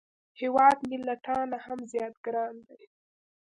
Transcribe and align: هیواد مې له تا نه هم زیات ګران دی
هیواد 0.39 0.77
مې 0.87 0.97
له 1.07 1.15
تا 1.25 1.37
نه 1.51 1.57
هم 1.65 1.79
زیات 1.91 2.15
ګران 2.25 2.55
دی 2.67 2.81